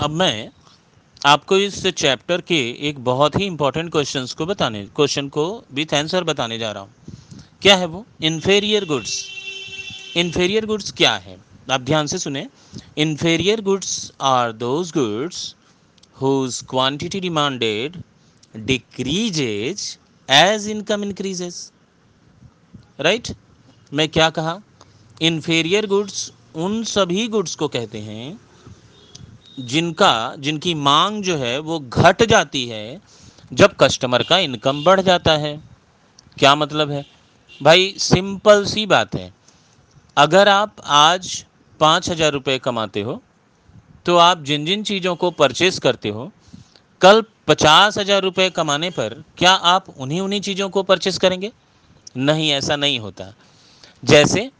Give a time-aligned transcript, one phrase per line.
[0.00, 0.50] अब मैं
[1.26, 2.58] आपको इस चैप्टर के
[2.88, 5.44] एक बहुत ही इंपॉर्टेंट क्वेश्चंस को बताने क्वेश्चन को
[5.74, 6.90] विथ आंसर बताने जा रहा हूँ।
[7.62, 8.04] क्या है वो?
[8.22, 9.14] इन्फेरियर गुड्स
[10.16, 11.38] इन्फेरियर गुड्स क्या है?
[11.70, 12.46] आप ध्यान से सुने।
[12.98, 15.54] Inferior goods are those goods
[16.20, 17.96] whose quantity demanded
[18.56, 21.70] decreases as income increases
[23.00, 23.34] right
[23.92, 24.58] मैं क्या कहा?
[25.22, 28.38] इन्फेरियर गुड्स उन सभी गुड्स को कहते हैं
[29.58, 33.00] जिनका, जिनकी मांग जो है वो घट जाती है
[33.52, 35.60] जब कस्टमर का इनकम बढ़ जाता है।
[36.36, 37.04] क्या मतलब है?
[37.60, 39.32] भाई सिंपल सी बात है।
[40.16, 41.44] अगर आप आज
[41.80, 43.20] पाँच हज़ार रुपये कमाते हो
[44.06, 46.30] तो आप जिन जिन चीज़ों को परचेस करते हो,
[47.00, 51.50] कल पचास हज़ार रुपये कमाने पर क्या आप उन्हीं उन्हीं चीज़ों को परचेस करेंगे?
[52.16, 53.32] नहीं, ऐसा नहीं होता।
[54.02, 54.50] जैसे,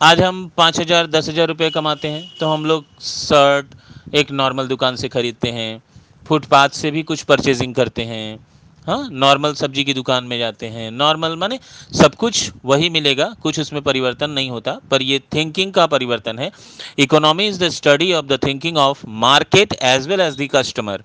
[0.00, 3.74] आज हम पाँच हज़ार, दस हज़ार रुपये कमाते हैं तो हम लोग शर्ट
[4.14, 5.82] एक नॉर्मल दुकान से ख़रीदते हैं
[6.26, 8.38] फुटपाथ से भी कुछ परचेजिंग करते हैं
[8.86, 11.58] हाँ नॉर्मल सब्ज़ी की दुकान में जाते हैं। नॉर्मल माने
[11.92, 16.50] सब कुछ वही मिलेगा, कुछ उसमें परिवर्तन नहीं होता, पर ये थिंकिंग का परिवर्तन है।
[16.98, 21.02] Economy is the study of the thinking of market as well as the customer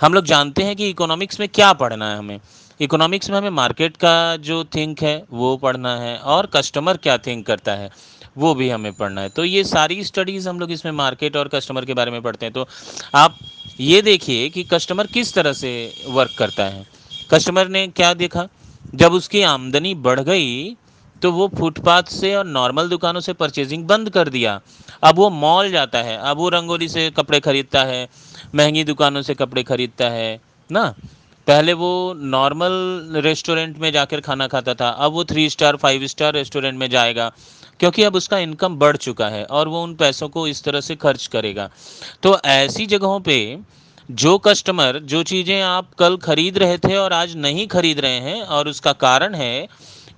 [0.00, 2.38] हम लोग जानते हैं कि इकोनॉमिक्स में क्या पढ़ना है हमें।
[2.80, 7.46] इकोनॉमिक्स में हमें मार्केट का जो थिंक है, वो पढ़ना है और कस्टमर क्या थिंक
[7.46, 7.90] करता है,
[8.38, 11.84] वो भी हमें पढ़ना है। तो ये सारी स्टडीज़ हम लोग इसमें मार्केट और कस्टमर
[11.84, 12.66] के बारे में पढ़ते हैं। तो
[13.14, 13.38] आप
[13.80, 15.72] ये देखिए कि कस्टमर किस तरह से
[16.08, 16.86] वर्क करता है।
[17.30, 18.48] कस्टमर ने क्या देखा?
[18.94, 20.76] जब उसकी आमदनी बढ़ गई
[21.22, 24.60] तो वो फुटपाथ से और नॉर्मल दुकानों से परचेजिंग बंद कर दिया।
[25.02, 28.08] अब वो मॉल जाता है, अब वो रंगोली से कपड़े खरीदता है,
[28.54, 30.40] महँगी दुकानों से कपड़े खरीदता है,
[30.70, 30.94] ना?
[31.48, 32.72] पहले वो नॉर्मल
[33.16, 37.30] रेस्टोरेंट में जाकर खाना खाता था, अब वो three star five star restaurant में जाएगा,
[37.80, 40.96] क्योंकि अब उसका इनकम बढ़ चुका है और वो उन पैसों को इस तरह से
[40.96, 41.68] खर्च करेगा।
[42.22, 43.38] तो ऐसी जगहों पे
[44.08, 48.42] जो कस्टमर जो चीज़ें आप कल खरीद रहे थे और आज नहीं खरीद रहे हैं,
[48.42, 49.68] और उसका कारण है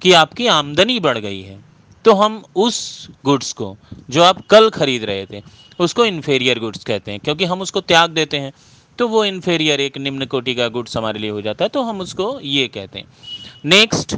[0.03, 1.59] कि आपकी आमदनी बढ़ गई है
[2.05, 3.77] तो हम उस गुड्स को,
[4.11, 5.43] जो आप कल खरीद रहे थे,
[5.79, 8.53] उसको इन्फेरियर गुड्स कहते हैं, क्योंकि हम उसको त्याग देते हैं।
[8.99, 12.01] तो वो इन्फेरियर एक निम्न कोटि का गुड्स हमारे लिए हो जाता है तो हम
[12.01, 13.07] उसको ये कहते हैं।
[13.65, 14.17] नेक्स्ट